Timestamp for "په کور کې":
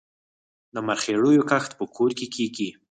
1.79-2.27